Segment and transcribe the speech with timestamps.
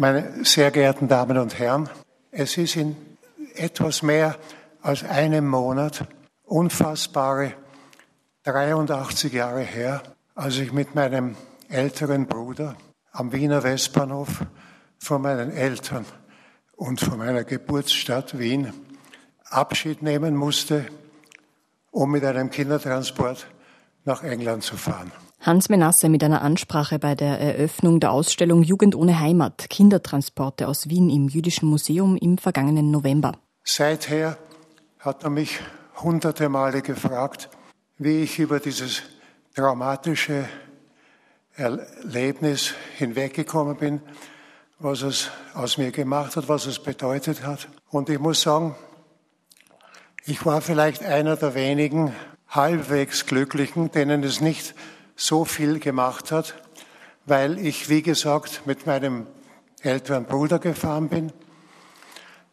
[0.00, 1.90] Meine sehr geehrten Damen und Herren,
[2.30, 2.96] es ist in
[3.54, 4.38] etwas mehr
[4.80, 6.06] als einem Monat
[6.46, 7.52] unfassbare
[8.44, 10.02] 83 Jahre her,
[10.34, 11.36] als ich mit meinem
[11.68, 12.76] älteren Bruder
[13.12, 14.46] am Wiener Westbahnhof
[14.98, 16.06] von meinen Eltern
[16.76, 18.72] und von meiner Geburtsstadt Wien
[19.50, 20.86] Abschied nehmen musste,
[21.90, 23.48] um mit einem Kindertransport
[24.06, 25.12] nach England zu fahren.
[25.42, 30.90] Hans Menasse mit einer Ansprache bei der Eröffnung der Ausstellung Jugend ohne Heimat, Kindertransporte aus
[30.90, 33.32] Wien im Jüdischen Museum im vergangenen November.
[33.64, 34.36] Seither
[34.98, 35.60] hat er mich
[36.02, 37.48] hunderte Male gefragt,
[37.96, 39.02] wie ich über dieses
[39.54, 40.44] traumatische
[41.54, 44.02] Erlebnis hinweggekommen bin,
[44.78, 47.66] was es aus mir gemacht hat, was es bedeutet hat.
[47.88, 48.74] Und ich muss sagen,
[50.26, 52.14] ich war vielleicht einer der wenigen
[52.46, 54.74] halbwegs Glücklichen, denen es nicht
[55.20, 56.54] so viel gemacht hat,
[57.26, 59.26] weil ich, wie gesagt, mit meinem
[59.82, 61.32] älteren Bruder gefahren bin,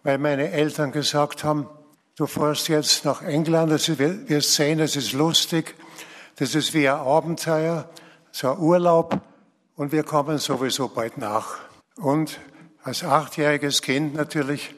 [0.03, 1.69] weil meine Eltern gesagt haben,
[2.17, 5.75] du fährst jetzt nach England, das wirst sehen, das ist lustig,
[6.36, 7.89] das ist wie ein Abenteuer,
[8.31, 9.22] so ein Urlaub
[9.77, 11.59] und wir kommen sowieso bald nach.
[11.95, 12.38] Und
[12.83, 14.75] als achtjähriges Kind natürlich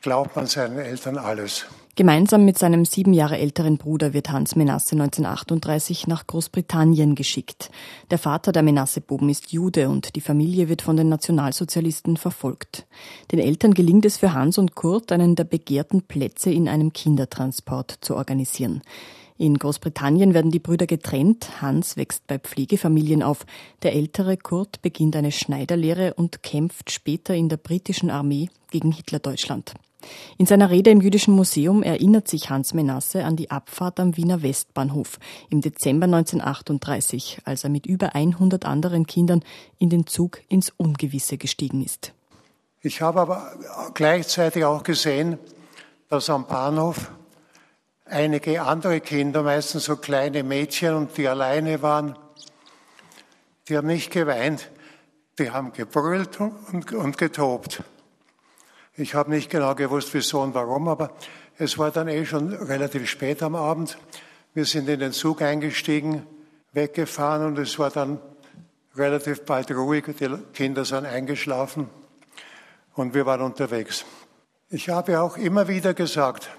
[0.00, 1.66] glaubt man seinen Eltern alles.
[1.98, 7.72] Gemeinsam mit seinem sieben Jahre älteren Bruder wird Hans Menasse 1938 nach Großbritannien geschickt.
[8.12, 12.86] Der Vater der Menasse-Buben ist Jude und die Familie wird von den Nationalsozialisten verfolgt.
[13.32, 17.98] Den Eltern gelingt es für Hans und Kurt, einen der begehrten Plätze in einem Kindertransport
[18.00, 18.82] zu organisieren.
[19.36, 21.60] In Großbritannien werden die Brüder getrennt.
[21.60, 23.44] Hans wächst bei Pflegefamilien auf.
[23.82, 29.74] Der ältere Kurt beginnt eine Schneiderlehre und kämpft später in der britischen Armee gegen Hitlerdeutschland.
[30.36, 34.42] In seiner Rede im Jüdischen Museum erinnert sich Hans Menasse an die Abfahrt am Wiener
[34.42, 35.18] Westbahnhof
[35.50, 39.42] im Dezember 1938, als er mit über 100 anderen Kindern
[39.78, 42.12] in den Zug ins Ungewisse gestiegen ist.
[42.80, 43.52] Ich habe aber
[43.94, 45.38] gleichzeitig auch gesehen,
[46.08, 47.10] dass am Bahnhof
[48.04, 52.16] einige andere Kinder, meistens so kleine Mädchen und die alleine waren,
[53.68, 54.70] die haben nicht geweint,
[55.38, 57.82] die haben gebrüllt und, und getobt.
[59.00, 61.12] Ich habe nicht genau gewusst, wieso und warum, aber
[61.56, 63.96] es war dann eh schon relativ spät am Abend.
[64.54, 66.26] Wir sind in den Zug eingestiegen,
[66.72, 68.18] weggefahren und es war dann
[68.96, 70.06] relativ bald ruhig.
[70.18, 71.88] Die Kinder sind eingeschlafen
[72.94, 74.04] und wir waren unterwegs.
[74.68, 76.50] Ich habe auch immer wieder gesagt,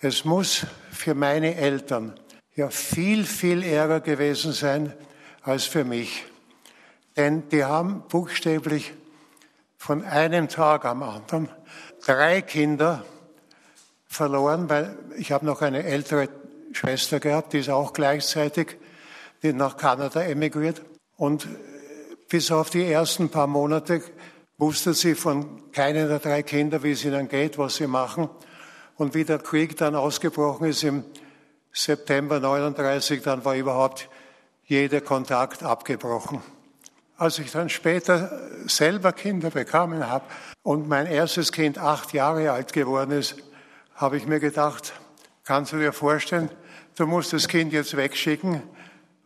[0.00, 2.14] es muss für meine Eltern
[2.54, 4.94] ja viel, viel Ärger gewesen sein
[5.42, 6.24] als für mich.
[7.16, 8.92] Denn die haben buchstäblich
[9.80, 11.48] von einem Tag am anderen
[12.04, 13.02] drei Kinder
[14.06, 16.28] verloren, weil ich habe noch eine ältere
[16.72, 18.76] Schwester gehabt, die ist auch gleichzeitig
[19.42, 20.82] die nach Kanada emigriert.
[21.16, 21.48] Und
[22.28, 24.02] bis auf die ersten paar Monate
[24.58, 28.28] wusste sie von keinem der drei Kinder, wie es ihnen geht, was sie machen.
[28.96, 31.04] Und wie der Krieg dann ausgebrochen ist im
[31.72, 34.10] September 39, dann war überhaupt
[34.64, 36.42] jeder Kontakt abgebrochen.
[37.20, 40.24] Als ich dann später selber Kinder bekommen habe
[40.62, 43.34] und mein erstes Kind acht Jahre alt geworden ist,
[43.94, 44.94] habe ich mir gedacht,
[45.44, 46.48] kannst du dir vorstellen,
[46.96, 48.62] du musst das Kind jetzt wegschicken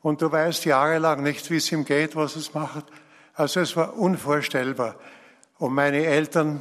[0.03, 2.85] und du weißt jahrelang nicht, wie es ihm geht, was es macht.
[3.33, 4.97] Also es war unvorstellbar.
[5.59, 6.61] Und meine Eltern,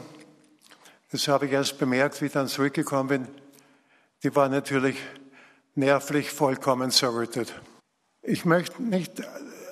[1.12, 3.28] das habe ich erst bemerkt, wie ich dann zurückgekommen bin,
[4.22, 4.98] die waren natürlich
[5.74, 7.60] nervlich vollkommen zerrüttet.
[8.22, 9.24] Ich möchte nicht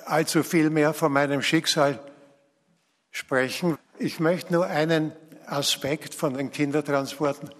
[0.06, 1.98] allzu viel mehr von meinem Schicksal
[3.10, 3.78] sprechen.
[3.98, 5.12] Ich möchte nur einen
[5.46, 7.50] Aspekt von den Kindertransporten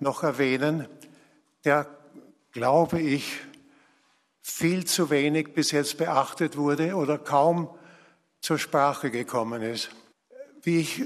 [0.00, 0.86] noch erwähnen,
[1.64, 1.86] der,
[2.52, 3.40] glaube ich,
[4.42, 7.70] viel zu wenig bis jetzt beachtet wurde oder kaum
[8.40, 9.90] zur Sprache gekommen ist.
[10.62, 11.02] Wie ich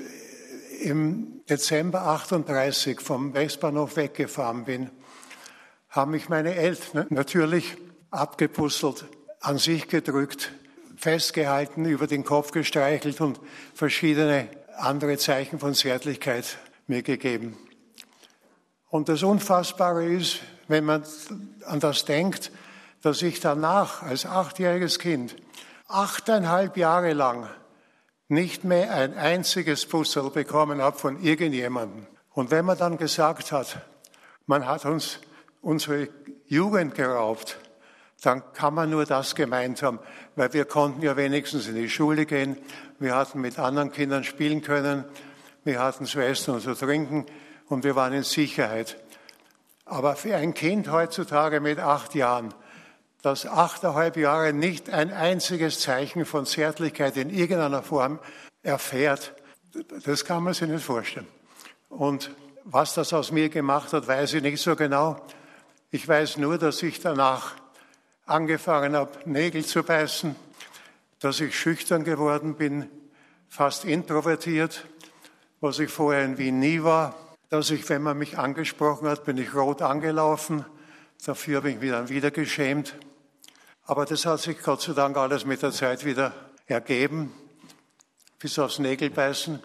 [0.83, 4.91] im Dezember 38 vom Westbahnhof weggefahren bin,
[5.89, 7.77] haben mich meine Eltern natürlich
[8.11, 9.07] abgepuzzelt,
[9.41, 10.53] an sich gedrückt,
[10.97, 13.41] festgehalten, über den Kopf gestreichelt und
[13.75, 17.57] verschiedene andere Zeichen von Zärtlichkeit mir gegeben.
[18.89, 21.05] Und das Unfassbare ist, wenn man
[21.65, 22.51] an das denkt,
[23.03, 25.37] dass ich danach als achtjähriges Kind
[25.89, 27.49] achteinhalb Jahre lang
[28.29, 32.07] nicht mehr ein einziges Puzzle bekommen habe von irgendjemandem.
[32.33, 33.81] Und wenn man dann gesagt hat,
[34.47, 35.21] man hat uns
[35.63, 36.09] unsere
[36.47, 37.59] Jugend geraubt,
[38.23, 39.99] dann kann man nur das gemeint haben,
[40.37, 42.57] weil wir konnten ja wenigstens in die Schule gehen,
[42.99, 45.05] wir hatten mit anderen Kindern spielen können,
[45.65, 47.27] wir hatten zu essen und zu trinken
[47.69, 48.97] und wir waren in Sicherheit.
[49.85, 52.55] Aber für ein Kind heutzutage mit acht Jahren,
[53.23, 58.19] das achteinhalb Jahre nicht ein einziges Zeichen von Zärtlichkeit in irgendeiner Form
[58.63, 59.35] erfährt,
[60.05, 61.27] das kann man sich nicht vorstellen.
[61.89, 62.31] Und
[62.65, 65.21] was das aus mir gemacht hat, weiß ich nicht so genau.
[65.91, 67.55] Ich weiß nur, dass ich danach
[68.27, 70.37] angefangen habe, Nägel zu beißen,
[71.21, 72.91] dass ich schüchtern geworden bin,
[73.49, 74.85] fast introvertiert,
[75.61, 77.15] was ich vorher in Wien nie war,
[77.49, 80.65] dass ich, wenn man mich angesprochen hat, bin ich rot angelaufen,
[81.25, 82.95] dafür habe ich mich dann wieder geschämt.
[83.85, 86.33] Aber das hat sich Gott sei Dank alles mit der Zeit wieder
[86.67, 87.33] ergeben,
[88.41, 89.63] bis aufs Nägelbeißen.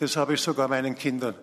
[0.00, 1.34] Das habe ich sogar meinen Kindern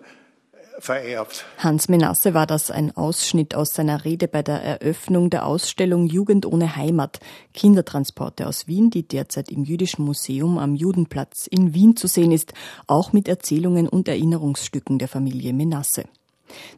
[0.78, 1.44] vererbt.
[1.58, 6.46] Hans Menasse war das ein Ausschnitt aus seiner Rede bei der Eröffnung der Ausstellung Jugend
[6.46, 7.20] ohne Heimat,
[7.54, 12.52] Kindertransporte aus Wien, die derzeit im Jüdischen Museum am Judenplatz in Wien zu sehen ist,
[12.86, 16.04] auch mit Erzählungen und Erinnerungsstücken der Familie Menasse.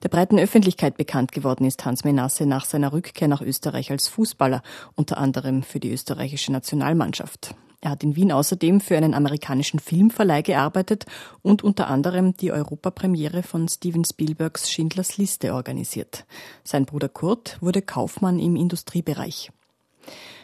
[0.03, 4.63] Der breiten Öffentlichkeit bekannt geworden ist Hans Menasse nach seiner Rückkehr nach Österreich als Fußballer,
[4.95, 7.55] unter anderem für die österreichische Nationalmannschaft.
[7.81, 11.07] Er hat in Wien außerdem für einen amerikanischen Filmverleih gearbeitet
[11.43, 16.27] und unter anderem die Europapremiere von Steven Spielbergs Schindlers Liste organisiert.
[16.65, 19.53] Sein Bruder Kurt wurde Kaufmann im Industriebereich.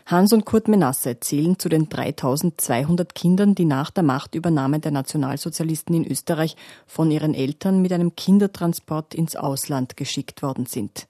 [0.06, 5.94] Hans und Kurt Menasse zählen zu den 3200 Kindern, die nach der Machtübernahme der Nationalsozialisten
[5.94, 6.56] in Österreich
[6.86, 11.06] von ihren Eltern mit einem Kindertransport ins Ausland geschickt worden sind.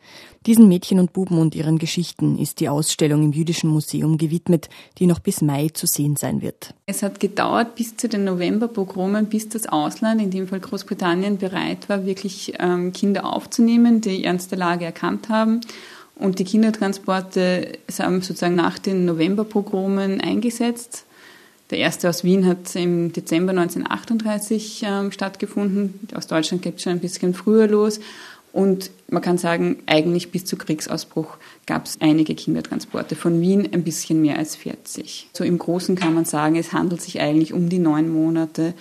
[0.47, 4.69] Diesen Mädchen und Buben und ihren Geschichten ist die Ausstellung im Jüdischen Museum gewidmet,
[4.99, 6.73] die noch bis Mai zu sehen sein wird.
[6.87, 11.89] Es hat gedauert bis zu den Novemberpogromen, bis das Ausland, in dem Fall Großbritannien, bereit
[11.89, 15.63] war, wirklich ähm, Kinder aufzunehmen, die ernste Lage erkannt haben
[16.17, 21.05] und die Kindertransporte haben sozusagen nach den Novemberpogromen eingesetzt.
[21.71, 25.99] Der erste aus Wien hat im Dezember 1938 ähm, stattgefunden.
[26.15, 28.01] Aus Deutschland geht es schon ein bisschen früher los.
[28.53, 33.17] Und man kann sagen, eigentlich bis zu Kriegsausbruch gab es einige Kindertransporte.
[33.17, 35.31] Von Wien ein bisschen mehr als 40.
[35.33, 38.75] So im Großen kann man sagen, es handelt sich eigentlich um die neun Monate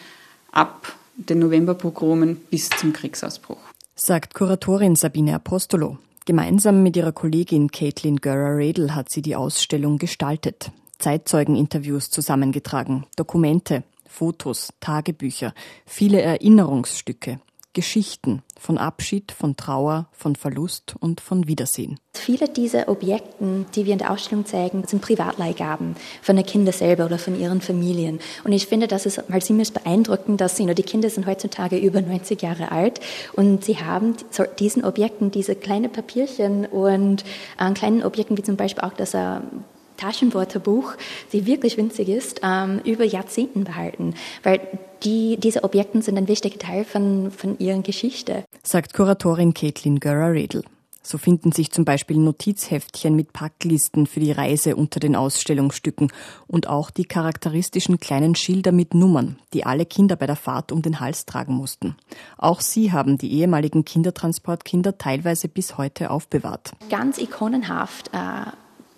[0.51, 3.57] ab den Novemberpogromen bis zum Kriegsausbruch.
[3.95, 5.97] Sagt Kuratorin Sabine Apostolo.
[6.25, 10.71] Gemeinsam mit ihrer Kollegin Caitlin Görer-Redl hat sie die Ausstellung gestaltet.
[10.99, 15.53] Zeitzeugeninterviews zusammengetragen, Dokumente, Fotos, Tagebücher,
[15.85, 17.41] viele Erinnerungsstücke,
[17.73, 21.99] Geschichten von Abschied, von Trauer, von Verlust und von Wiedersehen.
[22.13, 27.05] Viele dieser Objekte, die wir in der Ausstellung zeigen, sind Privatleihgaben von den Kindern selber
[27.05, 28.19] oder von ihren Familien.
[28.43, 32.01] Und ich finde, das ist mal ziemlich beeindruckend, dass you die Kinder sind heutzutage über
[32.01, 33.01] 90 Jahre alt
[33.33, 34.15] und sie haben
[34.59, 37.25] diesen Objekten diese kleinen Papierchen und
[37.59, 39.39] äh, kleinen Objekten wie zum Beispiel auch das äh,
[40.03, 40.95] Taschenwörterbuch,
[41.31, 44.15] die wirklich winzig ist, ähm, über Jahrzehnten behalten.
[44.43, 44.59] Weil
[45.03, 48.43] die, diese Objekte sind ein wichtiger Teil von, von ihren Geschichte.
[48.63, 50.63] Sagt Kuratorin Caitlin Görer-Redl.
[51.05, 56.11] So finden sich zum Beispiel Notizheftchen mit Packlisten für die Reise unter den Ausstellungsstücken
[56.47, 60.81] und auch die charakteristischen kleinen Schilder mit Nummern, die alle Kinder bei der Fahrt um
[60.81, 61.97] den Hals tragen mussten.
[62.37, 66.71] Auch sie haben die ehemaligen Kindertransportkinder teilweise bis heute aufbewahrt.
[66.89, 68.51] Ganz ikonenhaft äh,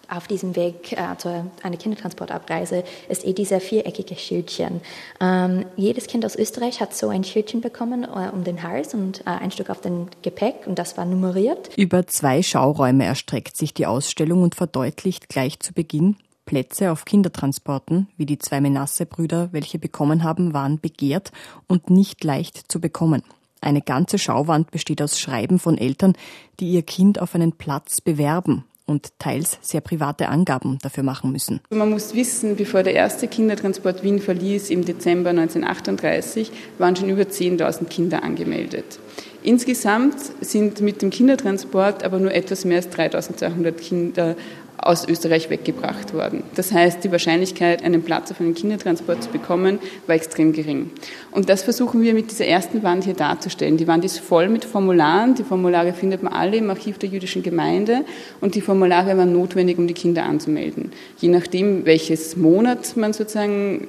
[0.09, 4.81] auf diesem Weg äh, zu einer Kindertransportabreise ist eh dieser viereckige Schildchen.
[5.19, 9.21] Ähm, jedes Kind aus Österreich hat so ein Schildchen bekommen äh, um den Hals und
[9.21, 11.69] äh, ein Stück auf den Gepäck und das war nummeriert.
[11.77, 18.07] Über zwei Schauräume erstreckt sich die Ausstellung und verdeutlicht gleich zu Beginn, Plätze auf Kindertransporten,
[18.17, 21.31] wie die zwei Menasse-Brüder, welche bekommen haben, waren begehrt
[21.67, 23.23] und nicht leicht zu bekommen.
[23.61, 26.13] Eine ganze Schauwand besteht aus Schreiben von Eltern,
[26.59, 31.61] die ihr Kind auf einen Platz bewerben und teils sehr private Angaben dafür machen müssen.
[31.69, 37.23] Man muss wissen, bevor der erste Kindertransport Wien verließ im Dezember 1938, waren schon über
[37.23, 38.99] 10.000 Kinder angemeldet.
[39.43, 44.35] Insgesamt sind mit dem Kindertransport aber nur etwas mehr als 3.200 Kinder
[44.77, 46.43] aus Österreich weggebracht worden.
[46.55, 50.91] Das heißt, die Wahrscheinlichkeit, einen Platz auf einem Kindertransport zu bekommen, war extrem gering.
[51.31, 53.77] Und das versuchen wir mit dieser ersten Wand hier darzustellen.
[53.77, 55.35] Die Wand ist voll mit Formularen.
[55.35, 58.05] Die Formulare findet man alle im Archiv der jüdischen Gemeinde
[58.41, 60.91] und die Formulare waren notwendig, um die Kinder anzumelden.
[61.17, 63.87] Je nachdem, welches Monat man sozusagen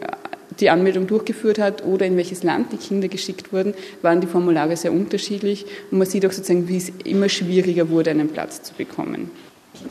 [0.61, 4.77] die Anmeldung durchgeführt hat oder in welches Land die Kinder geschickt wurden, waren die Formulare
[4.77, 8.75] sehr unterschiedlich und man sieht auch sozusagen, wie es immer schwieriger wurde, einen Platz zu
[8.75, 9.31] bekommen.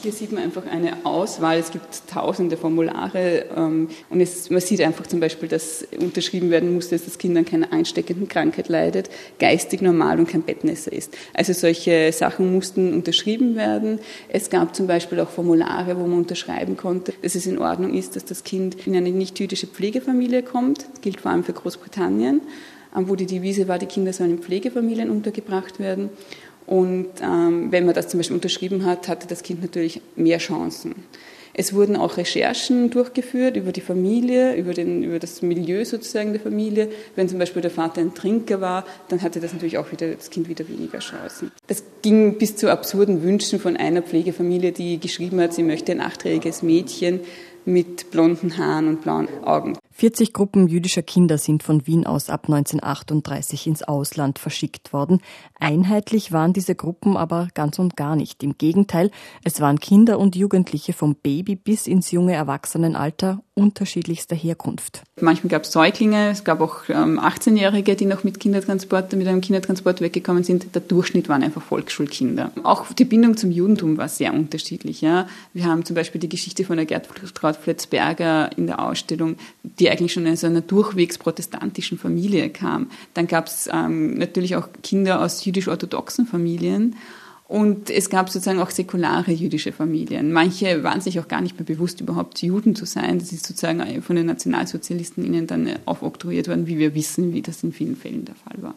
[0.02, 1.58] Hier sieht man einfach eine Auswahl.
[1.58, 6.74] Es gibt tausende Formulare ähm, und es, man sieht einfach zum Beispiel, dass unterschrieben werden
[6.74, 11.16] muss, dass das Kind an keiner einsteckenden Krankheit leidet, geistig normal und kein Bettnässer ist.
[11.34, 14.00] Also solche Sachen mussten unterschrieben werden.
[14.30, 18.16] Es gab zum Beispiel auch Formulare, wo man unterschreiben konnte, dass es in Ordnung ist,
[18.16, 20.86] dass das Kind in eine nicht-jüdische Pflegefamilie kommt.
[20.92, 22.42] Das gilt vor allem für Großbritannien,
[22.96, 26.10] ähm, wo die Devise war, die Kinder sollen in Pflegefamilien untergebracht werden.
[26.68, 30.96] Und ähm, wenn man das zum Beispiel unterschrieben hat, hatte das Kind natürlich mehr Chancen.
[31.58, 36.42] Es wurden auch Recherchen durchgeführt über die Familie, über, den, über das Milieu sozusagen der
[36.42, 36.90] Familie.
[37.16, 40.30] Wenn zum Beispiel der Vater ein Trinker war, dann hatte das natürlich auch wieder das
[40.30, 41.52] Kind wieder weniger Chancen.
[41.68, 46.02] Das ging bis zu absurden Wünschen von einer Pflegefamilie, die geschrieben hat, sie möchte ein
[46.02, 47.22] achtjähriges Mädchen
[47.64, 49.78] mit blonden Haaren und blauen Augen.
[49.98, 55.22] 40 Gruppen jüdischer Kinder sind von Wien aus ab 1938 ins Ausland verschickt worden.
[55.58, 58.44] Einheitlich waren diese Gruppen aber ganz und gar nicht.
[58.44, 59.10] Im Gegenteil,
[59.46, 65.04] es waren Kinder und Jugendliche vom Baby bis ins junge Erwachsenenalter unterschiedlichster Herkunft.
[65.22, 69.40] Manchmal gab es Säuglinge, es gab auch ähm, 18-Jährige, die noch mit Kindertransport, mit einem
[69.40, 70.76] Kindertransport weggekommen sind.
[70.76, 72.52] Der Durchschnitt waren einfach Volksschulkinder.
[72.64, 75.00] Auch die Bindung zum Judentum war sehr unterschiedlich.
[75.00, 75.28] Ja.
[75.54, 80.14] Wir haben zum Beispiel die Geschichte von der Gertraud Fletzberger in der Ausstellung, die eigentlich
[80.14, 82.90] schon aus einer durchwegs protestantischen Familie kam.
[83.14, 86.96] Dann gab es ähm, natürlich auch Kinder aus jüdisch-orthodoxen Familien.
[87.48, 90.32] Und es gab sozusagen auch säkulare jüdische Familien.
[90.32, 93.20] Manche waren sich auch gar nicht mehr bewusst, überhaupt Juden zu sein.
[93.20, 97.64] Das ist sozusagen von den Nationalsozialisten ihnen dann aufoktroyiert worden, wie wir wissen, wie das
[97.64, 98.74] in vielen Fällen der Fall war.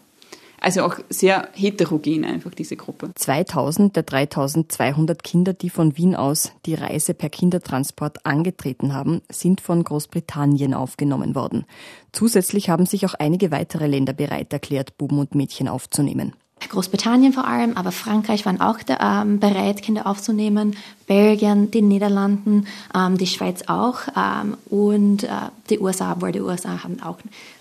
[0.60, 3.10] Also auch sehr heterogen einfach diese Gruppe.
[3.14, 9.60] 2000 der 3200 Kinder, die von Wien aus die Reise per Kindertransport angetreten haben, sind
[9.60, 11.64] von Großbritannien aufgenommen worden.
[12.12, 16.34] Zusätzlich haben sich auch einige weitere Länder bereit erklärt, Buben und Mädchen aufzunehmen.
[16.68, 22.66] Großbritannien vor allem, aber Frankreich waren auch da, ähm, bereit, Kinder aufzunehmen, Belgien, die Niederlanden,
[22.94, 25.28] ähm, die Schweiz auch ähm, und äh,
[25.70, 27.18] die USA, wo die USA haben auch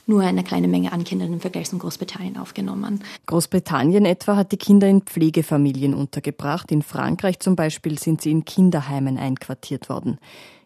[0.08, 3.02] nur eine kleine Menge an Kindern im Vergleich zu Großbritannien aufgenommen.
[3.26, 6.72] Großbritannien etwa hat die Kinder in Pflegefamilien untergebracht.
[6.72, 10.18] In Frankreich zum Beispiel sind sie in Kinderheimen einquartiert worden.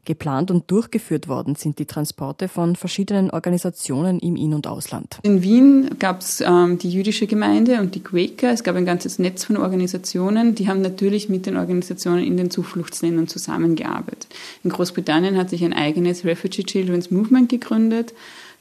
[0.06, 5.20] Geplant und durchgeführt worden sind die Transporte von verschiedenen Organisationen im In- und Ausland.
[5.22, 8.52] In Wien gab es ähm, die jüdische Gemeinde und die Quaker.
[8.52, 10.56] Es gab ein ganzes Netz von Organisationen.
[10.56, 14.28] Die haben natürlich mit den Organisationen in den Zufluchtsländern zusammengearbeitet.
[14.64, 18.14] In Großbritannien hat sich ein eigenes Refugee Children's Movement gegründet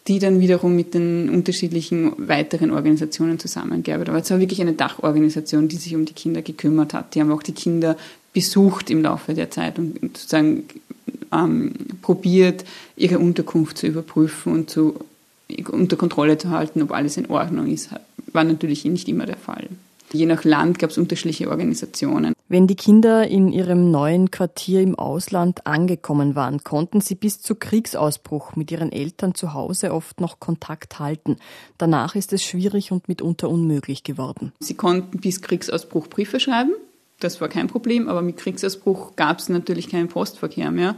[0.06, 4.08] die dann wiederum mit den unterschiedlichen weiteren Organisationen zusammengearbeitet.
[4.08, 7.14] Aber es war wirklich eine Dachorganisation, die sich um die Kinder gekümmert hat.
[7.14, 7.96] Die haben auch die Kinder
[8.32, 10.64] besucht im Laufe der Zeit und sozusagen
[11.32, 11.72] ähm,
[12.02, 12.64] probiert,
[12.96, 14.94] ihre Unterkunft zu überprüfen und zu,
[15.70, 17.90] unter Kontrolle zu halten, ob alles in Ordnung ist.
[18.32, 19.68] War natürlich nicht immer der Fall.
[20.12, 22.34] Je nach Land gab es unterschiedliche Organisationen.
[22.48, 27.54] Wenn die Kinder in ihrem neuen Quartier im Ausland angekommen waren, konnten sie bis zu
[27.54, 31.36] Kriegsausbruch mit ihren Eltern zu Hause oft noch Kontakt halten.
[31.78, 34.52] Danach ist es schwierig und mitunter unmöglich geworden.
[34.58, 36.72] Sie konnten bis Kriegsausbruch Briefe schreiben.
[37.20, 40.96] Das war kein Problem, aber mit Kriegsausbruch gab es natürlich keinen Postverkehr mehr.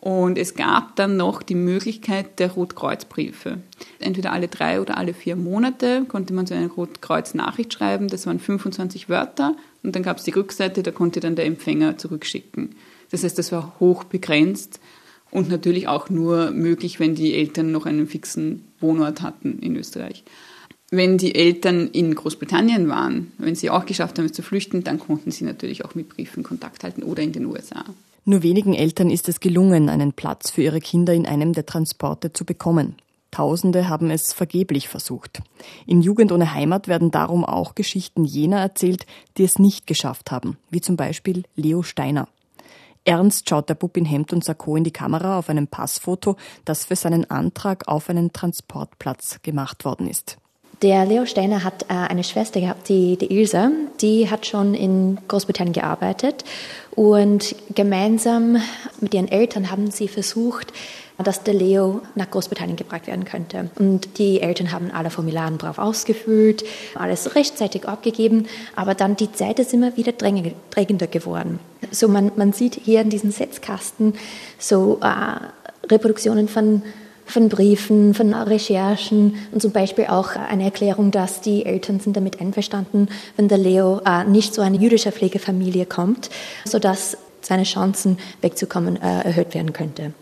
[0.00, 3.58] Und es gab dann noch die Möglichkeit der Rotkreuzbriefe.
[3.98, 8.08] Entweder alle drei oder alle vier Monate konnte man so eine Rotkreuz-Nachricht schreiben.
[8.08, 9.56] Das waren 25 Wörter.
[9.82, 12.76] Und dann gab es die Rückseite, da konnte dann der Empfänger zurückschicken.
[13.10, 14.80] Das heißt, das war hoch begrenzt
[15.30, 20.24] und natürlich auch nur möglich, wenn die Eltern noch einen fixen Wohnort hatten in Österreich.
[20.90, 25.30] Wenn die Eltern in Großbritannien waren, wenn sie auch geschafft haben, zu flüchten, dann konnten
[25.30, 27.84] sie natürlich auch mit Briefen Kontakt halten oder in den USA.
[28.24, 32.32] Nur wenigen Eltern ist es gelungen, einen Platz für ihre Kinder in einem der Transporte
[32.32, 32.96] zu bekommen.
[33.30, 35.40] Tausende haben es vergeblich versucht.
[35.86, 40.58] In Jugend ohne Heimat werden darum auch Geschichten jener erzählt, die es nicht geschafft haben,
[40.68, 42.28] wie zum Beispiel Leo Steiner.
[43.04, 46.84] Ernst schaut der Bub in Hemd und Sakko in die Kamera auf einem Passfoto, das
[46.84, 50.36] für seinen Antrag auf einen Transportplatz gemacht worden ist.
[50.82, 53.70] Der Leo Steiner hat äh, eine Schwester gehabt, die, die Ilse,
[54.00, 56.44] die hat schon in Großbritannien gearbeitet
[56.92, 58.56] und gemeinsam
[59.00, 60.72] mit ihren Eltern haben sie versucht,
[61.18, 63.68] dass der Leo nach Großbritannien gebracht werden könnte.
[63.78, 69.58] Und die Eltern haben alle Formulare brav ausgefüllt, alles rechtzeitig abgegeben, aber dann die Zeit
[69.58, 71.58] ist immer wieder drängender geworden.
[71.90, 74.14] So man, man sieht hier in diesem Setzkasten
[74.58, 76.82] so äh, Reproduktionen von
[77.30, 82.40] von Briefen, von Recherchen und zum Beispiel auch eine Erklärung, dass die Eltern sind damit
[82.40, 86.30] einverstanden, wenn der Leo äh, nicht zu einer jüdischen Pflegefamilie kommt,
[86.64, 90.12] sodass seine Chancen wegzukommen äh, erhöht werden könnte.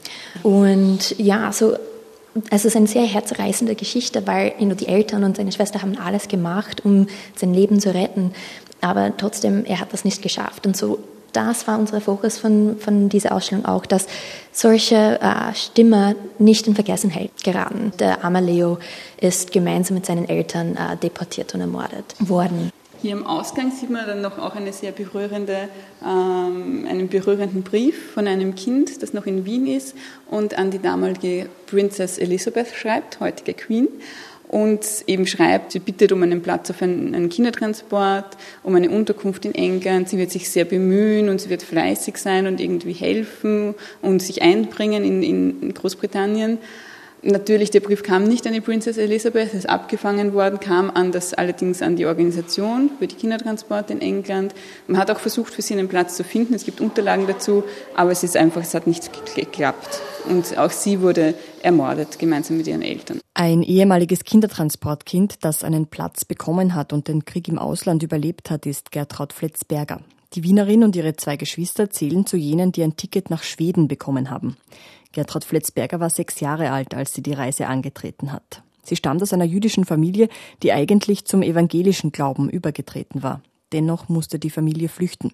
[0.43, 1.75] Und ja, so
[2.51, 6.85] es ist eine sehr herzreißende Geschichte, weil die Eltern und seine Schwester haben alles gemacht,
[6.85, 8.33] um sein Leben zu retten.
[8.81, 10.67] Aber trotzdem, er hat das nicht geschafft.
[10.67, 11.01] Und so
[11.33, 14.07] das war unser Fokus von, von dieser Ausstellung auch, dass
[14.53, 17.93] solche äh, Stimmen nicht in Vergessenheit geraten.
[17.99, 18.79] Der arme Leo
[19.21, 22.71] ist gemeinsam mit seinen Eltern äh, deportiert und ermordet worden.
[23.01, 25.69] Hier im Ausgang sieht man dann noch auch eine sehr berührende,
[26.05, 29.95] ähm, einen berührenden Brief von einem Kind, das noch in Wien ist
[30.29, 33.87] und an die damalige Princess Elizabeth schreibt, heutige Queen.
[34.49, 39.55] Und eben schreibt, sie bittet um einen Platz auf einen, Kindertransport, um eine Unterkunft in
[39.55, 40.09] England.
[40.09, 44.41] Sie wird sich sehr bemühen und sie wird fleißig sein und irgendwie helfen und sich
[44.41, 46.59] einbringen in, in Großbritannien.
[47.23, 51.35] Natürlich, der Brief kam nicht an die Princess Elizabeth, ist abgefangen worden, kam an das,
[51.35, 54.55] allerdings an die Organisation für die Kindertransporte in England.
[54.87, 56.55] Man hat auch versucht, für sie einen Platz zu finden.
[56.55, 57.65] Es gibt Unterlagen dazu,
[57.97, 60.01] aber es ist einfach, es hat nicht geklappt.
[60.29, 63.21] Und auch sie wurde ermordet, gemeinsam mit ihren Eltern.
[63.35, 68.65] Ein ehemaliges Kindertransportkind, das einen Platz bekommen hat und den Krieg im Ausland überlebt hat,
[68.65, 70.01] ist Gertraud Fletzberger.
[70.35, 74.31] Die Wienerin und ihre zwei Geschwister zählen zu jenen, die ein Ticket nach Schweden bekommen
[74.31, 74.59] haben.
[75.13, 78.63] Gertrud Fletzberger war sechs Jahre alt, als sie die Reise angetreten hat.
[78.83, 80.29] Sie stammt aus einer jüdischen Familie,
[80.63, 83.43] die eigentlich zum evangelischen Glauben übergetreten war.
[83.73, 85.33] Dennoch musste die Familie flüchten.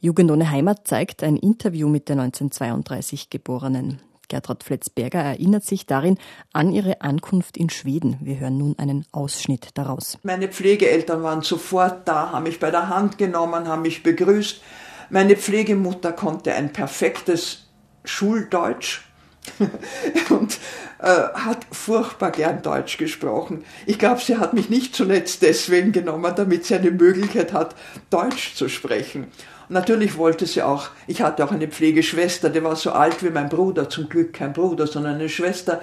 [0.00, 4.00] Jugend ohne Heimat zeigt ein Interview mit der 1932 Geborenen.
[4.28, 6.16] Gertrud Fletzberger erinnert sich darin
[6.52, 8.16] an ihre Ankunft in Schweden.
[8.20, 10.16] Wir hören nun einen Ausschnitt daraus.
[10.22, 14.62] Meine Pflegeeltern waren sofort da, haben mich bei der Hand genommen, haben mich begrüßt.
[15.10, 17.66] Meine Pflegemutter konnte ein perfektes
[18.10, 19.02] Schuldeutsch
[20.30, 20.58] und
[20.98, 23.64] äh, hat furchtbar gern Deutsch gesprochen.
[23.86, 27.74] Ich glaube, sie hat mich nicht zuletzt deswegen genommen, damit sie eine Möglichkeit hat,
[28.10, 29.24] Deutsch zu sprechen.
[29.68, 33.30] Und natürlich wollte sie auch, ich hatte auch eine Pflegeschwester, die war so alt wie
[33.30, 35.82] mein Bruder, zum Glück kein Bruder, sondern eine Schwester,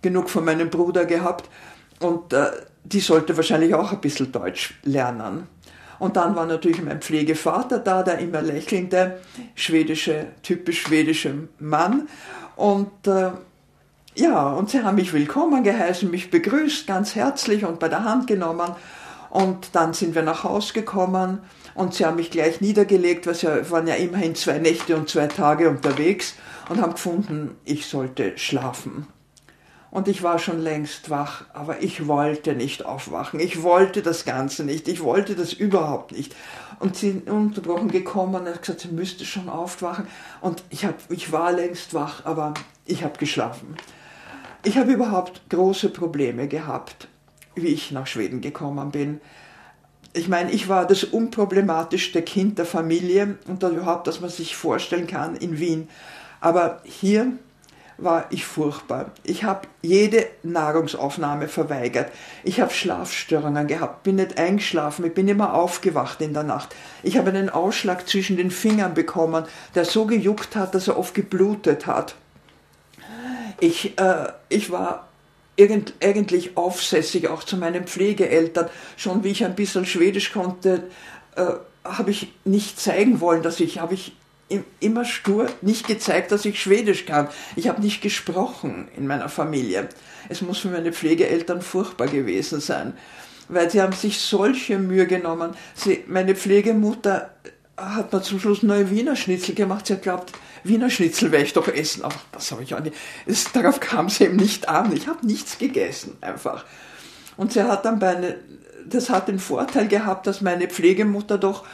[0.00, 1.48] genug von meinem Bruder gehabt.
[1.98, 2.50] Und äh,
[2.84, 5.48] die sollte wahrscheinlich auch ein bisschen Deutsch lernen.
[6.02, 9.20] Und dann war natürlich mein Pflegevater da, der immer lächelnde,
[9.54, 12.08] schwedische, typisch schwedische Mann.
[12.56, 13.30] Und äh,
[14.16, 18.26] ja, und sie haben mich willkommen geheißen, mich begrüßt ganz herzlich und bei der Hand
[18.26, 18.72] genommen.
[19.30, 21.38] Und dann sind wir nach Haus gekommen
[21.76, 25.28] und sie haben mich gleich niedergelegt, weil sie waren ja immerhin zwei Nächte und zwei
[25.28, 26.34] Tage unterwegs
[26.68, 29.06] und haben gefunden, ich sollte schlafen.
[29.92, 33.38] Und ich war schon längst wach, aber ich wollte nicht aufwachen.
[33.40, 34.88] Ich wollte das Ganze nicht.
[34.88, 36.34] Ich wollte das überhaupt nicht.
[36.80, 40.06] Und sie sind unterbrochen gekommen und hat gesagt, sie müsste schon aufwachen.
[40.40, 42.54] Und ich, hab, ich war längst wach, aber
[42.86, 43.76] ich habe geschlafen.
[44.64, 47.08] Ich habe überhaupt große Probleme gehabt,
[47.54, 49.20] wie ich nach Schweden gekommen bin.
[50.14, 55.06] Ich meine, ich war das unproblematischste Kind der Familie und überhaupt, dass man sich vorstellen
[55.06, 55.90] kann in Wien.
[56.40, 57.34] Aber hier
[57.98, 59.12] war ich furchtbar.
[59.22, 62.10] Ich habe jede Nahrungsaufnahme verweigert.
[62.44, 66.74] Ich habe Schlafstörungen gehabt, bin nicht eingeschlafen, ich bin immer aufgewacht in der Nacht.
[67.02, 71.14] Ich habe einen Ausschlag zwischen den Fingern bekommen, der so gejuckt hat, dass er oft
[71.14, 72.14] geblutet hat.
[73.60, 75.08] Ich, äh, ich war
[75.56, 78.68] irgend, eigentlich aufsässig, auch zu meinen Pflegeeltern.
[78.96, 80.84] Schon wie ich ein bisschen Schwedisch konnte,
[81.36, 81.44] äh,
[81.84, 84.16] habe ich nicht zeigen wollen, dass ich, habe ich
[84.80, 87.28] immer stur nicht gezeigt, dass ich Schwedisch kann.
[87.56, 89.88] Ich habe nicht gesprochen in meiner Familie.
[90.28, 92.94] Es muss für meine Pflegeeltern furchtbar gewesen sein,
[93.48, 95.54] weil sie haben sich solche Mühe genommen.
[95.74, 97.30] Sie, meine Pflegemutter
[97.76, 99.86] hat mir zum Schluss neue Wiener Schnitzel gemacht.
[99.86, 100.32] Sie hat glaubt,
[100.64, 102.04] Wiener Schnitzel werde ich doch essen.
[102.04, 102.96] Aber das habe ich auch nicht.
[103.26, 104.94] Es, darauf kam sie eben nicht an.
[104.94, 106.64] Ich habe nichts gegessen, einfach.
[107.36, 108.36] Und sie hat dann bei eine,
[108.86, 111.64] das hat den Vorteil gehabt, dass meine Pflegemutter doch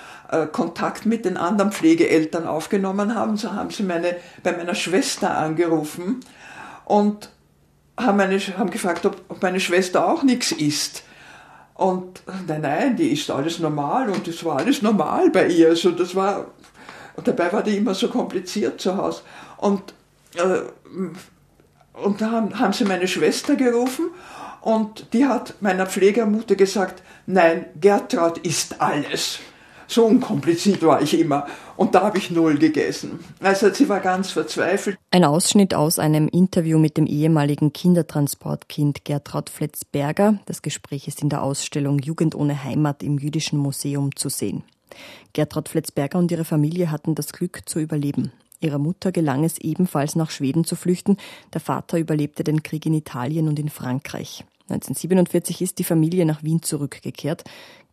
[0.53, 3.37] Kontakt mit den anderen Pflegeeltern aufgenommen haben.
[3.37, 6.21] So haben sie meine, bei meiner Schwester angerufen
[6.85, 7.31] und
[7.99, 11.03] haben, meine, haben gefragt, ob, ob meine Schwester auch nichts isst.
[11.75, 15.69] Und nein, nein, die isst alles normal und das war alles normal bei ihr.
[15.69, 16.47] Also das war,
[17.23, 19.23] dabei war die immer so kompliziert zu Hause.
[19.57, 19.95] Und,
[20.35, 20.61] äh,
[21.93, 24.11] und da haben, haben sie meine Schwester gerufen
[24.61, 29.39] und die hat meiner Pflegermutter gesagt, nein, Gertrud isst alles.
[29.89, 31.47] So unkompliziert war ich immer.
[31.77, 33.21] Und da habe ich null gegessen.
[33.41, 34.99] Also sie war ganz verzweifelt.
[35.11, 40.39] Ein Ausschnitt aus einem Interview mit dem ehemaligen Kindertransportkind Gertraud Fletzberger.
[40.45, 44.63] Das Gespräch ist in der Ausstellung Jugend ohne Heimat im Jüdischen Museum zu sehen.
[45.33, 48.33] Gertraud Fletzberger und ihre Familie hatten das Glück zu überleben.
[48.61, 51.17] Ihrer Mutter gelang es ebenfalls nach Schweden zu flüchten.
[51.55, 54.45] Der Vater überlebte den Krieg in Italien und in Frankreich.
[54.71, 57.45] 1947 ist die Familie nach Wien zurückgekehrt.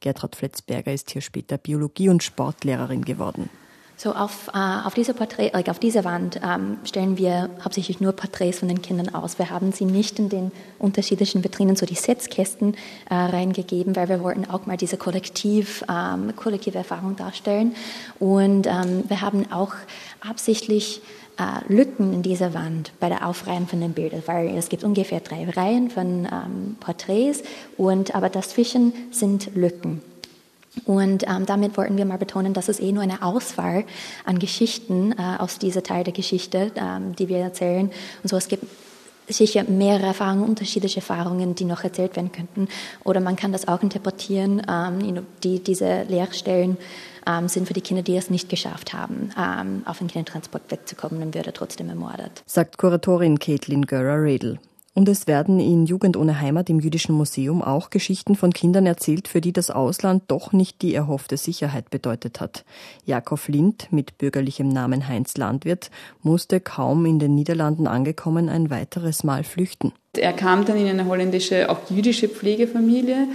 [0.01, 3.49] Gertrud Fletzberger ist hier später Biologie- und Sportlehrerin geworden.
[3.97, 8.11] So auf, äh, auf, dieser Porträt, äh, auf dieser Wand ähm, stellen wir hauptsächlich nur
[8.11, 9.39] Porträts von den Kindern aus.
[9.39, 12.75] Wir haben sie nicht in den unterschiedlichen Vitrinen, so die Setzkästen
[13.09, 17.73] äh, reingegeben, weil wir wollten auch mal diese Kollektiv, ähm, kollektive Erfahrung darstellen.
[18.19, 19.73] Und ähm, wir haben auch
[20.19, 21.01] absichtlich
[21.37, 25.19] äh, Lücken in dieser Wand bei der Aufreihen von den Bildern, weil es gibt ungefähr
[25.19, 27.43] drei Reihen von ähm, Porträts
[27.77, 30.01] und aber dazwischen sind Lücken.
[30.83, 33.85] Und ähm, damit wollten wir mal betonen, dass es eh nur eine Auswahl
[34.25, 37.89] an Geschichten äh, aus dieser Teil der Geschichte, ähm, die wir erzählen.
[38.23, 38.65] Und so es gibt
[39.27, 42.67] sicher mehrere Erfahrungen, unterschiedliche Erfahrungen, die noch erzählt werden könnten.
[43.03, 46.77] Oder man kann das auch interpretieren, ähm, die, diese Lehrstellen
[47.27, 51.19] ähm, sind für die Kinder, die es nicht geschafft haben, ähm, auf den Kindertransport wegzukommen,
[51.19, 52.43] dann wird er trotzdem ermordet.
[52.45, 54.59] Sagt Kuratorin Caitlin Görer-Redl.
[54.97, 59.27] Und es werden in Jugend ohne Heimat im Jüdischen Museum auch Geschichten von Kindern erzählt,
[59.27, 62.63] für die das Ausland doch nicht die erhoffte Sicherheit bedeutet hat.
[63.03, 65.91] Jakob Lind mit bürgerlichem Namen Heinz Landwirt
[66.23, 69.91] musste kaum in den Niederlanden angekommen ein weiteres Mal flüchten.
[70.15, 73.27] Er kam dann in eine holländische, auch jüdische Pflegefamilie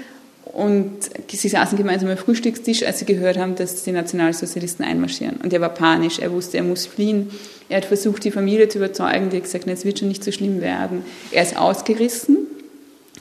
[0.52, 5.36] und sie saßen gemeinsam am Frühstückstisch, als sie gehört haben, dass die Nationalsozialisten einmarschieren.
[5.42, 7.30] Und er war panisch, er wusste, er muss fliehen.
[7.68, 10.32] Er hat versucht, die Familie zu überzeugen, die hat gesagt, es wird schon nicht so
[10.32, 11.04] schlimm werden.
[11.30, 12.38] Er ist ausgerissen,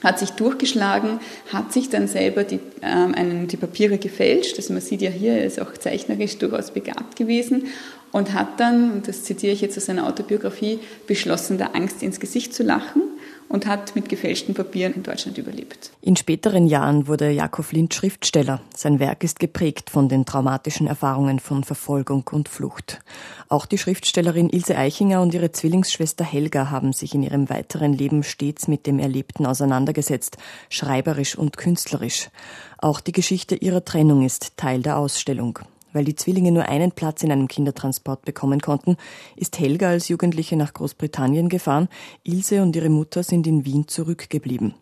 [0.02, 1.20] hat sich durchgeschlagen,
[1.52, 4.56] hat sich dann selber die, ähm, einen, die Papiere gefälscht.
[4.56, 7.66] Also man sieht ja hier, er ist auch zeichnerisch durchaus begabt gewesen
[8.10, 12.18] und hat dann, und das zitiere ich jetzt aus seiner Autobiografie, beschlossen, der Angst ins
[12.18, 13.02] Gesicht zu lachen
[13.50, 15.90] und hat mit gefälschten Papieren in Deutschland überlebt.
[16.00, 18.60] In späteren Jahren wurde Jakob Lind Schriftsteller.
[18.76, 23.00] Sein Werk ist geprägt von den traumatischen Erfahrungen von Verfolgung und Flucht.
[23.48, 28.22] Auch die Schriftstellerin Ilse Eichinger und ihre Zwillingsschwester Helga haben sich in ihrem weiteren Leben
[28.22, 32.30] stets mit dem Erlebten auseinandergesetzt, schreiberisch und künstlerisch.
[32.78, 35.58] Auch die Geschichte ihrer Trennung ist Teil der Ausstellung.
[35.92, 38.96] Weil die Zwillinge nur einen Platz in einem Kindertransport bekommen konnten,
[39.36, 41.88] ist Helga als Jugendliche nach Großbritannien gefahren,
[42.22, 44.74] Ilse und ihre Mutter sind in Wien zurückgeblieben.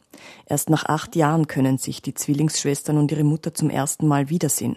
[0.46, 4.76] Erst nach acht Jahren können sich die Zwillingsschwestern und ihre Mutter zum ersten Mal wiedersehen.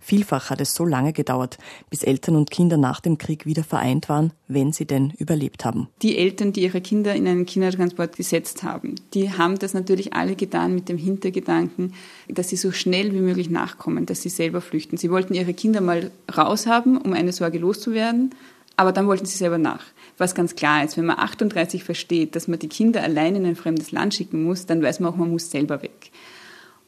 [0.00, 1.58] Vielfach hat es so lange gedauert,
[1.90, 5.88] bis Eltern und Kinder nach dem Krieg wieder vereint waren, wenn sie denn überlebt haben.
[6.02, 10.34] Die Eltern, die ihre Kinder in einen Kindertransport gesetzt haben, die haben das natürlich alle
[10.34, 11.94] getan mit dem Hintergedanken,
[12.28, 14.96] dass sie so schnell wie möglich nachkommen, dass sie selber flüchten.
[14.96, 18.34] Sie wollten ihre Kinder mal raushaben, um eine Sorge loszuwerden,
[18.76, 19.84] aber dann wollten sie selber nach.
[20.16, 23.56] Was ganz klar ist, wenn man 38 versteht, dass man die Kinder allein in ein
[23.56, 26.10] fremdes Land schicken muss, dann weiß man auch, man muss selber weg.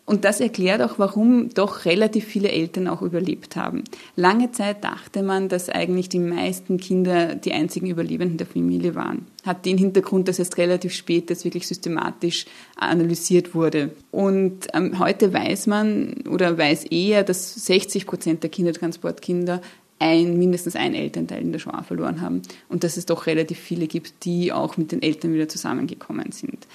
[0.05, 3.85] Und das erklärt auch, warum doch relativ viele Eltern auch überlebt haben.
[4.17, 9.27] Lange Zeit dachte man, dass eigentlich die meisten Kinder die einzigen Überlebenden der Familie waren.
[9.45, 13.91] Hat den Hintergrund, dass erst relativ spät das wirklich systematisch analysiert wurde.
[14.11, 19.61] Und ähm, heute weiß man oder weiß eher, dass 60 Prozent der Kindertransportkinder
[20.01, 22.43] ein, mindestens ein Elternteil in der Shoah verloren haben.
[22.69, 26.67] Und dass es doch relativ viele gibt, die auch mit den Eltern wieder zusammengekommen sind.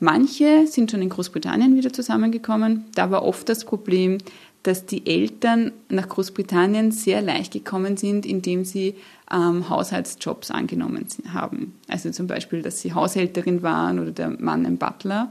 [0.00, 2.86] Manche sind schon in Großbritannien wieder zusammengekommen.
[2.94, 4.16] Da war oft das Problem,
[4.62, 8.96] dass die Eltern nach Großbritannien sehr leicht gekommen sind, indem sie
[9.30, 11.78] ähm, Haushaltsjobs angenommen haben.
[11.86, 15.30] Also zum Beispiel, dass sie Haushälterin waren oder der Mann ein Butler.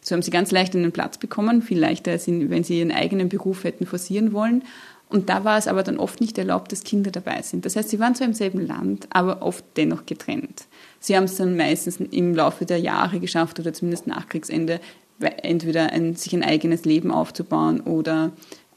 [0.00, 3.28] So haben sie ganz leicht einen Platz bekommen, viel leichter, als wenn sie ihren eigenen
[3.28, 4.62] Beruf hätten forcieren wollen.
[5.08, 7.64] Und da war es aber dann oft nicht erlaubt, dass Kinder dabei sind.
[7.64, 10.66] Das heißt, sie waren zwar im selben Land, aber oft dennoch getrennt.
[11.00, 14.80] Sie haben es dann meistens im Laufe der Jahre geschafft oder zumindest nach Kriegsende,
[15.18, 18.32] entweder ein, sich ein eigenes Leben aufzubauen oder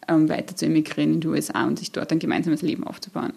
[0.07, 3.33] ähm, weiter zu emigrieren in die USA und sich dort ein gemeinsames Leben aufzubauen.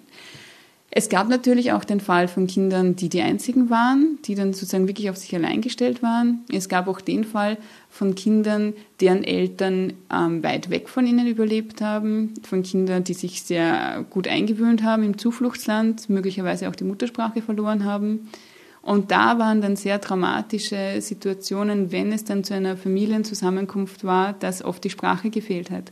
[0.97, 4.87] Es gab natürlich auch den Fall von Kindern, die die einzigen waren, die dann sozusagen
[4.87, 6.45] wirklich auf sich allein gestellt waren.
[6.53, 7.59] Es gab auch den Fall
[7.91, 13.43] von Kindern, deren Eltern ähm, weit weg von ihnen überlebt haben, von Kindern, die sich
[13.43, 18.31] sehr gut eingewöhnt haben im Zufluchtsland, möglicherweise auch die Muttersprache verloren haben.
[18.81, 24.65] Und da waren dann sehr dramatische Situationen, wenn es dann zu einer Familienzusammenkunft war, dass
[24.65, 25.91] oft die Sprache gefehlt hat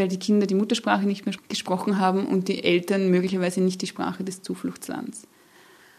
[0.00, 3.86] weil die Kinder die Muttersprache nicht mehr gesprochen haben und die Eltern möglicherweise nicht die
[3.86, 5.26] Sprache des Zufluchtslands.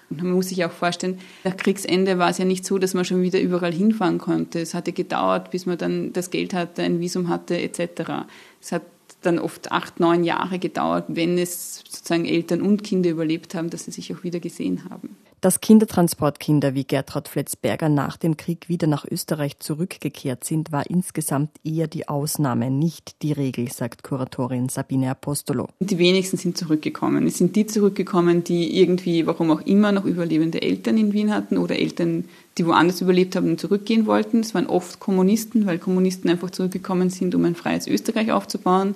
[0.10, 3.06] Und man muss sich auch vorstellen, nach Kriegsende war es ja nicht so, dass man
[3.06, 4.60] schon wieder überall hinfahren konnte.
[4.60, 8.26] Es hatte gedauert, bis man dann das Geld hatte, ein Visum hatte etc.
[8.60, 8.82] Es hat
[9.22, 13.86] dann oft acht, neun Jahre gedauert, wenn es sozusagen Eltern und Kinder überlebt haben, dass
[13.86, 15.16] sie sich auch wieder gesehen haben.
[15.42, 21.50] Dass Kindertransportkinder wie Gertraud Fletzberger nach dem Krieg wieder nach Österreich zurückgekehrt sind, war insgesamt
[21.64, 25.70] eher die Ausnahme, nicht die Regel, sagt Kuratorin Sabine Apostolo.
[25.80, 27.26] Die wenigsten sind zurückgekommen.
[27.26, 31.58] Es sind die zurückgekommen, die irgendwie, warum auch immer, noch überlebende Eltern in Wien hatten
[31.58, 32.26] oder Eltern,
[32.60, 34.42] die woanders überlebt haben und zurückgehen wollten.
[34.42, 38.94] Es waren oft Kommunisten, weil Kommunisten einfach zurückgekommen sind, um ein freies Österreich aufzubauen.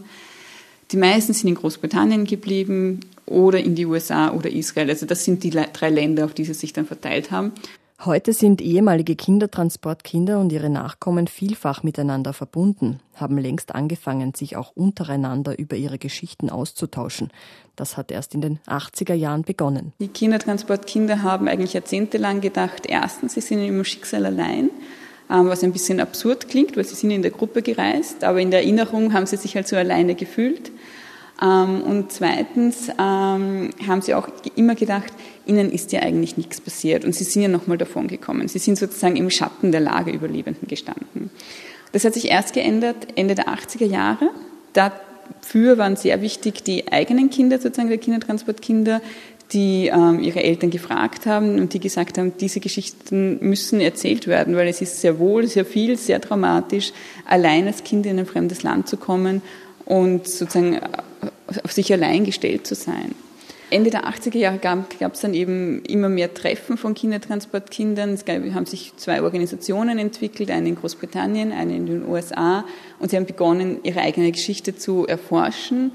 [0.91, 4.89] Die meisten sind in Großbritannien geblieben oder in die USA oder Israel.
[4.89, 7.54] Also das sind die drei Länder, auf die sie sich dann verteilt haben.
[8.04, 14.74] Heute sind ehemalige Kindertransportkinder und ihre Nachkommen vielfach miteinander verbunden, haben längst angefangen, sich auch
[14.76, 17.32] untereinander über ihre Geschichten auszutauschen.
[17.78, 19.93] Das hat erst in den 80er Jahren begonnen.
[20.00, 24.69] Die Kindertransportkinder haben eigentlich jahrzehntelang gedacht, erstens, sie sind im Schicksal allein,
[25.27, 28.61] was ein bisschen absurd klingt, weil sie sind in der Gruppe gereist, aber in der
[28.61, 30.71] Erinnerung haben sie sich halt so alleine gefühlt.
[31.41, 35.11] Ähm, und zweitens ähm, haben sie auch immer gedacht,
[35.45, 38.47] ihnen ist ja eigentlich nichts passiert und sie sind ja nochmal davon gekommen.
[38.47, 41.29] Sie sind sozusagen im Schatten der Lagerüberlebenden gestanden.
[41.91, 44.29] Das hat sich erst geändert Ende der 80er Jahre.
[44.73, 49.01] Dafür waren sehr wichtig die eigenen Kinder, sozusagen der Kindertransportkinder,
[49.53, 54.55] die ähm, ihre Eltern gefragt haben und die gesagt haben, diese Geschichten müssen erzählt werden,
[54.55, 56.91] weil es ist sehr wohl, sehr viel, sehr dramatisch,
[57.25, 59.41] allein als Kind in ein fremdes Land zu kommen
[59.86, 60.79] und sozusagen
[61.63, 63.13] auf sich allein gestellt zu sein.
[63.71, 68.12] Ende der 80er Jahre gab es dann eben immer mehr Treffen von Kindertransportkindern.
[68.12, 72.63] Es gab, haben sich zwei Organisationen entwickelt, eine in Großbritannien, eine in den USA.
[72.99, 75.91] Und sie haben begonnen, ihre eigene Geschichte zu erforschen.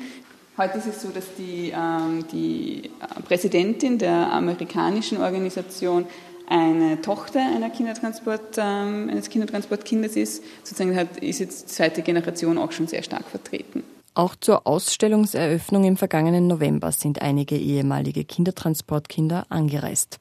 [0.60, 2.90] Heute ist es so, dass die, ähm, die
[3.24, 6.04] Präsidentin der amerikanischen Organisation
[6.46, 10.44] eine Tochter einer Kindertransport, ähm, eines Kindertransportkindes ist.
[10.62, 13.84] Sozusagen hat, ist jetzt die zweite Generation auch schon sehr stark vertreten.
[14.12, 20.18] Auch zur Ausstellungseröffnung im vergangenen November sind einige ehemalige Kindertransportkinder angereist.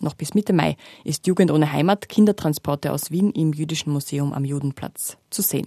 [0.00, 4.46] Noch bis Mitte Mai ist Jugend ohne Heimat Kindertransporte aus Wien im Jüdischen Museum am
[4.46, 5.66] Judenplatz zu sehen.